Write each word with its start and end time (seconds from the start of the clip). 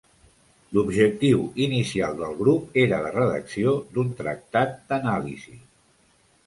L'objectiu 0.77 1.43
inicial 1.65 2.17
del 2.23 2.33
grup 2.41 2.81
era 2.85 3.03
la 3.07 3.13
redacció 3.19 3.75
d'un 3.95 4.11
tractat 4.25 4.77
d'anàlisi. 4.93 5.59